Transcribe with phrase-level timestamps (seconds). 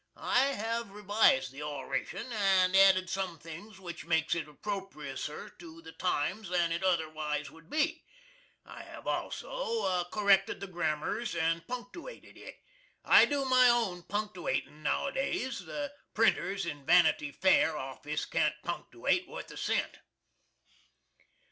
[0.17, 5.91] I have revised the orashun, and added sum things which makes it approposser to the
[5.91, 8.03] times than it otherwise would be.
[8.65, 12.63] I have also corrected the grammers and punktooated it.
[13.05, 15.59] I do my own punktooatin now days.
[15.65, 19.99] The Printers in "Vanity Fair" offiss can't punktooate worth a cent.